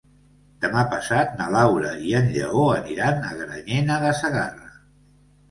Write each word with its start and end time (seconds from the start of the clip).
Demà 0.61 0.85
passat 0.93 1.35
na 1.41 1.49
Laura 1.55 1.91
i 2.07 2.15
en 2.21 2.31
Lleó 2.37 2.65
aniran 2.79 3.23
a 3.29 3.35
Granyena 3.43 4.01
de 4.07 4.17
Segarra. 4.25 4.75